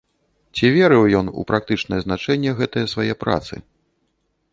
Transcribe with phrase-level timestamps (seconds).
[0.59, 3.55] Ці верыў ён у практычнае значэнне гэтае свае працы?